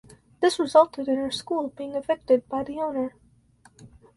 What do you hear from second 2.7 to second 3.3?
owner.